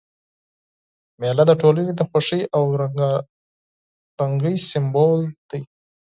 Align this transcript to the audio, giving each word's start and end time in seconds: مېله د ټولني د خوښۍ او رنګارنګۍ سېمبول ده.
مېله 1.19 1.43
د 1.47 1.51
ټولني 1.61 1.91
د 1.97 2.01
خوښۍ 2.09 2.41
او 2.55 2.63
رنګارنګۍ 2.81 4.55
سېمبول 4.69 5.19
ده. 5.49 5.59